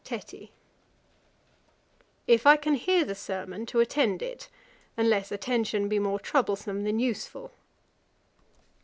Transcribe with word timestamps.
Tetty. 0.03 0.51
'If 2.25 2.47
I 2.47 2.57
can 2.57 2.73
hear 2.73 3.05
the 3.05 3.13
sermon, 3.13 3.67
to 3.67 3.79
attend 3.81 4.23
it, 4.23 4.49
unless 4.97 5.31
attention 5.31 5.87
be 5.87 5.99
more 5.99 6.19
troublesome 6.19 6.85
than 6.85 6.97
useful. 6.97 7.51